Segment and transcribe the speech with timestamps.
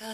[0.00, 0.06] 好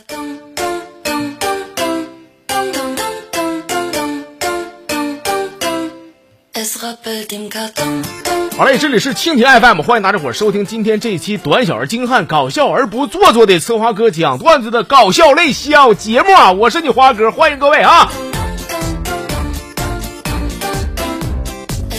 [8.65, 16.51] 嘞，这里是蜻蜓 FM，欢迎大家伙收听今天这一期短小而精悍、搞笑而不做作的策划哥讲段子的搞笑类小节目啊！
[16.51, 18.11] 我是你花哥，欢迎各位啊！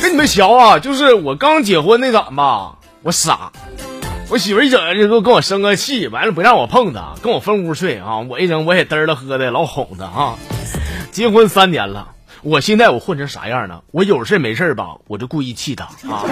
[0.02, 2.74] 跟你们学啊，就是我刚结婚那阵吧，
[3.04, 3.54] 我傻，
[4.30, 10.36] 我媳妇一整就跟跟我生个气，完了不让我碰她，跟我分屋睡啊，我一整我也嘚了喝的，老哄她啊。
[11.12, 12.10] 结婚三年了。
[12.44, 13.82] 我现在我混成啥样呢？
[13.92, 16.24] 我有事没事吧，我就故意气她啊！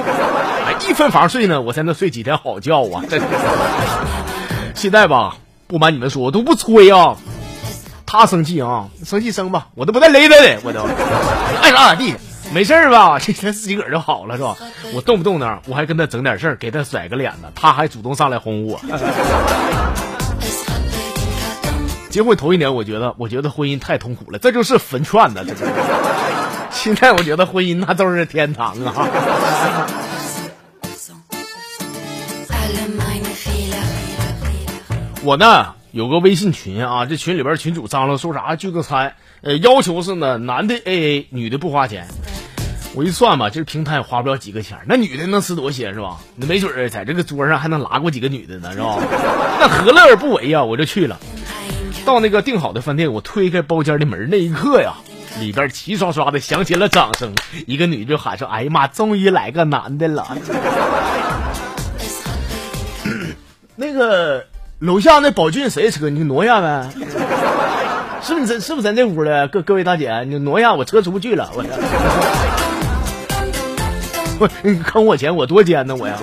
[0.88, 3.02] 一分房睡呢，我才能睡几天好觉啊！
[4.76, 7.16] 现在吧，不瞒你们说，我都不催啊。
[8.06, 10.82] 他生气啊，生气生吧，我都不带勒他的，我都
[11.62, 12.14] 爱咋咋地，
[12.54, 13.20] 没事吧？
[13.20, 14.56] 这天自己个儿就好了是吧？
[14.94, 18.80] 我动不动呢，我还跟他整点事儿，给他甩个脸呢，他还主动上来哄我。
[22.10, 25.72] 结婚头一年，我觉得，我觉得婚姻太痛苦了，这就是坟圈呢，这就是。
[26.72, 29.08] 现在我觉得婚姻那都是天堂啊！
[35.24, 42.08] 我呢有个微信群啊，这群里边群主张罗说啥聚个餐，呃，要求是呢男的 A A，女的不花钱。
[42.96, 46.18] 我一算吧，这平摊也花不了几个钱，那女的能吃多些是吧？
[46.38, 48.98] 那没准儿在这个桌上还能拉过几个女的呢，是吧？
[49.60, 50.64] 那何乐而不为呀？
[50.64, 51.20] 我就去了。
[52.06, 54.94] 到那个订好的饭店，我推开包间的门那一刻呀，
[55.40, 57.34] 里边齐刷刷的响起了掌声。
[57.68, 60.26] 一个女的就喊说：“哎呀妈，终于来个男的了！”
[63.76, 64.46] 那个
[64.80, 66.10] 楼下那宝骏谁车？
[66.10, 66.90] 你挪一下呗。
[68.22, 68.62] 是不是？
[68.62, 69.50] 是不是咱这屋的？
[69.50, 71.52] 各各位大姐，你挪一下，我车出不去了。
[71.56, 71.64] 我，
[74.64, 76.18] 你 坑我钱，我多奸呢，我呀。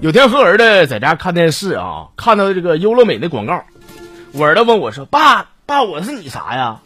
[0.00, 3.62] 有天和儿子在家看电视啊，看到这个优乐美的广告，
[4.32, 6.80] 我儿子问我说：“爸爸，我是你啥呀？”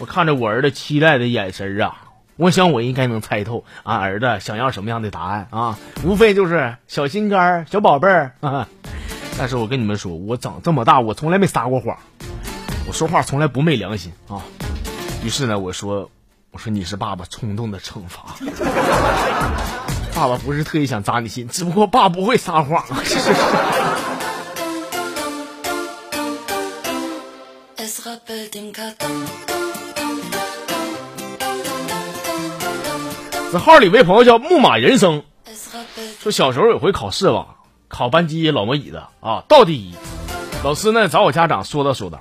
[0.00, 1.94] 我看着我儿子期待的眼神啊，
[2.36, 8.66] 我想我应该能猜透俺儿子想要什么样的答案啊，无非就是小心肝、小宝贝儿啊。
[9.38, 11.98] 但是我跟你们说，我长这么大，我从来没撒过谎，
[12.86, 14.42] 我说话从来不昧良心啊。
[15.22, 16.10] 于是呢，我说
[16.52, 18.36] ：“我说你是爸爸冲动的惩罚。”
[20.14, 22.82] 爸爸不是特意想扎你心，只不过爸不会撒谎。
[33.52, 35.22] 这号里位朋友叫木马人生，
[36.20, 37.55] 说小时候有回考试吧，
[37.88, 39.94] 考班级老模椅子啊，倒第一。
[40.64, 42.18] 老师呢找我家长说道说道，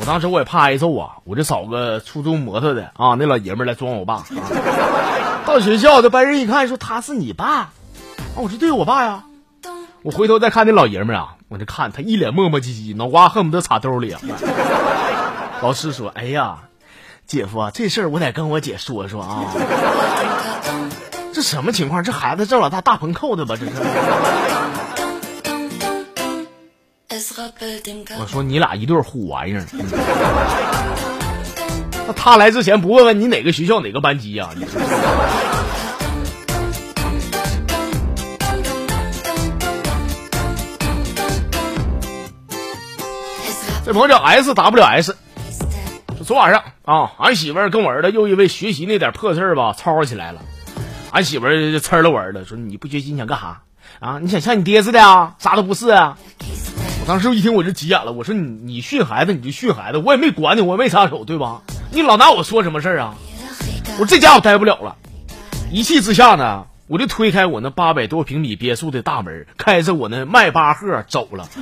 [0.00, 4.24] 我当时我也怕挨揍啊，我就找个出租摩托的啊，那老爷们来装我爸。
[5.44, 7.70] 到学校，这班人一看，说他是你爸，啊，
[8.36, 9.24] 我说对，我爸呀。
[10.02, 14.20] 我回头再看那老爷们啊，我就看他一脸磨磨唧唧，脑瓜恨不得插兜里啊。
[15.62, 16.58] 老师说：“哎呀，
[17.26, 19.44] 姐夫，这事儿我得跟我姐说说啊。
[21.32, 22.04] 这什么情况？
[22.04, 23.56] 这孩子这老大大棚扣的吧？
[23.58, 23.72] 这是。”
[28.18, 29.64] 我说：“你俩一对虎玩意儿。
[32.06, 34.50] ”那他来之前不问问你哪个学校哪个班级呀？
[43.84, 45.16] 这朋友叫 S W S，
[46.24, 50.40] 昨晚上啊，俺媳妇儿跟我儿子又因为学习那点破事儿吧吵起来了。
[51.12, 53.60] 俺媳妇儿就呲了我儿子，说你不学习你想干啥
[54.00, 54.18] 啊？
[54.20, 55.36] 你想像你爹似的啊？
[55.38, 56.18] 啥都不是啊！
[57.06, 61.62] 当时一听我就急眼了，我说你你训孩子你就训孩子，我也没管你，我也没插手，对吧？
[61.92, 63.14] 你老拿我说什么事儿啊？
[63.92, 64.96] 我说这家我待不了了，
[65.70, 71.48] 一气之下呢，我就推开我那八百多平米别墅的大门，开着我那迈巴赫走了。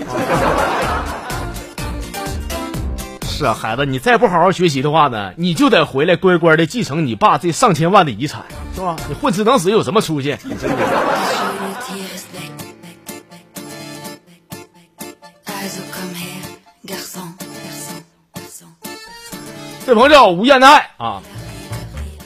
[3.29, 8.45] 是啊，孩子，你再不好好学习的话呢，你就得回来乖乖的继承你爸这上千万的遗产，
[8.75, 8.97] 是吧？
[9.09, 10.39] 你混吃等死有什么出息？
[19.87, 21.21] 这朋友叫吴艳奈啊，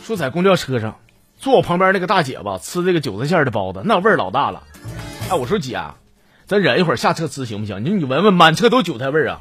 [0.04, 0.96] 说在公交车上，
[1.40, 4.62] 坐我旁边那个大姐吧，吃这个韭菜馅的包子，那味儿老大了。
[5.28, 5.80] 哎，我说姐，
[6.46, 7.82] 咱忍一会儿下车吃行不行？
[7.82, 9.40] 你说你闻闻，满车都韭菜味儿啊！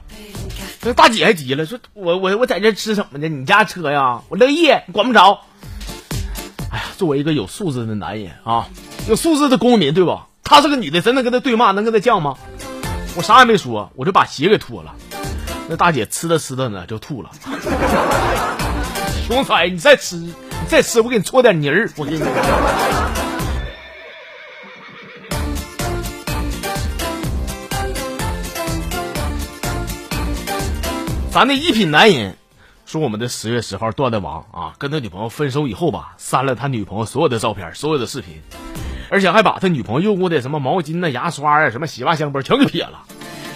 [0.82, 3.28] 这大姐还急了，说我我我在这吃什么呢？
[3.30, 5.42] 你家车呀，我乐意，你管不着。
[6.72, 8.68] 哎呀，作为一个有素质的男人啊，
[9.08, 10.28] 有素质的公民，对吧？
[10.44, 12.36] 她是个女的，真能跟她对骂，能跟她犟吗？
[13.16, 14.96] 我啥也没说，我就把鞋给脱了。
[15.70, 17.30] 那大姐吃着吃着呢，就吐了。
[19.28, 20.34] 熊仔，你再吃，你
[20.68, 22.24] 再吃我给你搓点泥儿，我给你。
[31.30, 32.38] 咱的一品男人
[32.86, 38.42] 说，我们的十月十号段子王啊，跟他女朋友分手以后吧，删了他女朋友所有的照片、所有的视频，
[39.12, 43.04] 而且还把他女朋友用过的什么毛巾呐、牙刷啊、什么洗发香波全给撇了，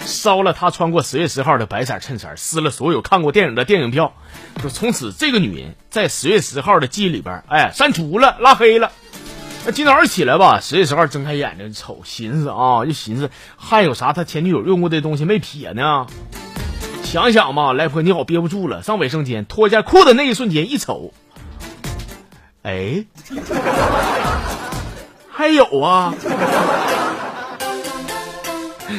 [0.04, 4.14] 烧了他穿过十月十号的白色衬衫，撕了所有看过电影的电影票，
[4.62, 8.92] 就从此这个女人在十月十号的记忆里边，哎，删除了、拉黑了。
[9.64, 16.06] 那今早上起来吧，十月十号睁开眼睛瞅，寻思啊，就寻思还有啥他前女友用过的东西没撇呢？
[17.04, 21.12] 想想吧，来婆你好憋不住了，上卫生间脱下裤子那一瞬间一瞅，
[22.62, 23.04] 哎，
[25.30, 26.14] 还有啊，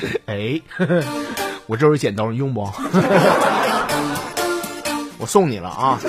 [0.28, 0.60] 哎，
[1.66, 2.62] 我这有剪刀，你用不？
[5.19, 6.00] 我送你了啊。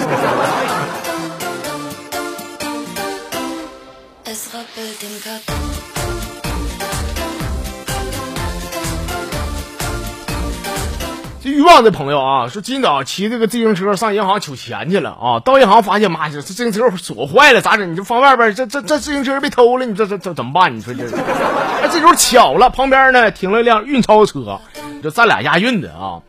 [11.55, 17.93] 欲望的朋友啊，说今早骑这个自行车上银行取钱去了啊，到银行发现妈呀，这自行车锁坏了，咋整？
[17.93, 20.77] 你就放外边，这这这自行车被偷了，你这这这怎么办？
[20.77, 21.05] 你说这？
[21.17, 24.61] 哎，这时候巧了，旁边呢停了一辆运钞车，
[25.01, 26.23] 就咱俩押运的啊。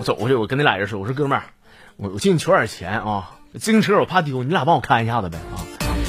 [0.00, 1.44] 我走过去，我跟那俩人说，我说哥们儿，
[1.96, 5.62] 我我进去取点钱啊，自行车我怕丢，你俩帮我看一下子呗啊。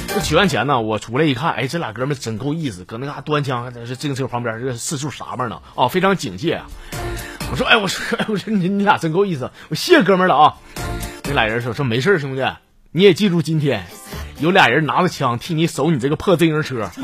[0.08, 5.60] 这取完钱呢，我出来一看，哎，这俩哥们真够意思，搁那嘎端枪，在这自行车旁边这四处啥嘛呢？
[5.76, 6.66] 啊，非常警戒啊。
[7.50, 10.54] 我说，哎，我说哎，我说你你俩真够意思，我谢哥们了啊！
[11.24, 12.42] 那俩人说说没事兄弟，
[12.92, 13.86] 你也记住今天
[14.38, 16.92] 有俩人拿着枪替你守你这个破自行车啊！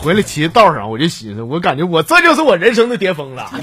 [0.00, 3.50] 回来骑道上，我就寻思，我感觉我这就是我人生的巅峰了。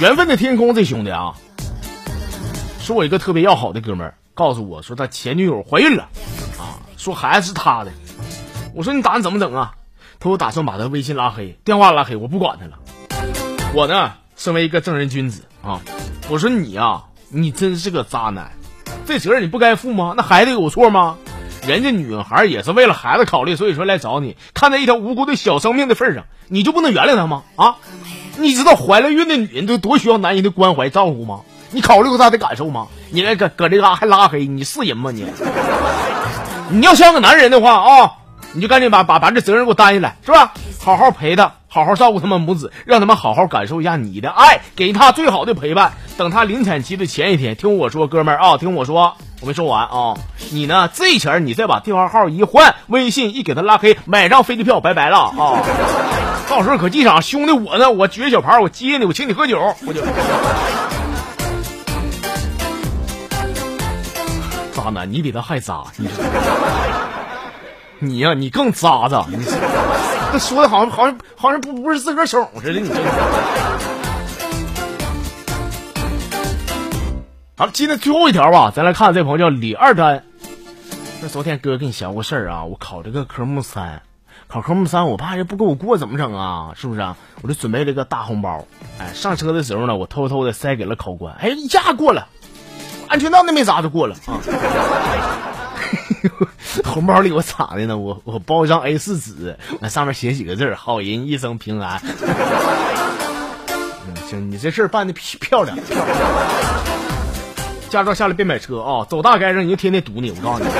[0.00, 1.34] 缘分的天空，这兄弟啊！
[2.84, 6.02] 说我一个特别要好的哥们儿告诉我说他前女友怀孕了，
[6.58, 7.90] 啊，说孩子是他的。
[8.74, 9.74] 我说你打算怎么整啊？
[10.20, 12.78] 他说打算把他微信拉黑，电话拉黑，我不管他了。
[13.72, 15.80] 我呢，身为一个正人君子啊，
[16.28, 18.52] 我说你呀，你真是个渣男，
[19.06, 20.12] 这责任你不该负吗？
[20.14, 21.16] 那孩子有错吗？
[21.66, 24.36] 人家女孩也是为了孩子考虑，所以说来找你。
[24.52, 27.44] 看在一条无辜的小生命的份上，你就不能原谅他吗？
[27.56, 27.76] 啊？
[28.36, 31.40] 你知道怀了孕的女人都多需要男人的关怀照顾吗？
[31.74, 32.86] 你考虑过他的感受吗？
[33.10, 35.26] 你那搁搁这嘎还拉黑，你是人吗你？
[36.70, 38.12] 你要像个男人的话啊，
[38.52, 40.54] 你就赶紧把把把这责任给我担下来，是吧？
[40.80, 45.92] 好好陪他，好好照顾他们母子，让他们好好感受一下你的爱，给他最好的陪伴。
[46.16, 50.14] 等他临产期的前一天，听我说，哥们儿啊，听我说，我没说完啊。
[50.52, 55.58] 你呢，这钱你再把电话号一换，微信一给他拉黑，买张飞机票，拜拜了啊！
[56.48, 60.00] 到时候搁机场，兄弟我呢，我举着小牌，我接你，我请你喝酒，我就。
[64.84, 66.06] 渣男，你比他还渣，你
[68.00, 69.42] 你呀，你更渣子，你
[70.30, 72.94] 这说的好像好像好像不不是自个儿怂似的，你这。
[77.56, 80.22] 好，今天最后一条吧，咱来看这朋友叫李二丹。
[81.22, 84.02] 那昨天哥跟你闲过事儿啊，我考这个科目三，
[84.48, 86.72] 考科目三，我怕人不给我过怎么整啊？
[86.76, 87.16] 是不是啊？
[87.40, 88.66] 我就准备了个大红包，
[88.98, 92.28] 哎，上车的时候呢，我偷偷的塞给了考官，哎，一下过了。
[93.14, 94.42] 安全道那没砸就过了啊！
[96.84, 97.96] 红包里我咋的呢？
[97.96, 102.02] 我我包一张 A 四纸，那上面写几个字好人一生平安。
[104.08, 106.08] 嗯，行，你这事儿办的漂亮漂亮。
[107.88, 109.06] 驾照下来别买车啊！
[109.08, 110.70] 走大街上人就天天堵你，我告诉你。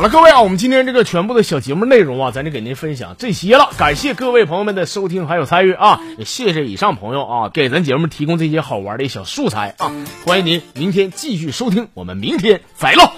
[0.00, 3.68] 好了，各位啊，我们今天这个全部的小节目内容啊，咱就给您分享这些了。
[3.76, 9.92] 感谢各位朋友们的收听还有参与啊，也谢谢以上朋友啊，给咱节目提供这些好玩的小素材啊。
[10.24, 13.12] 欢迎您明天继续收听，我们明天再唠。